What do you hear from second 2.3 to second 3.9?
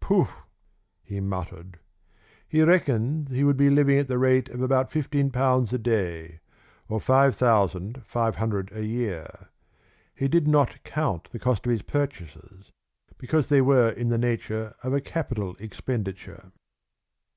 He reckoned he would be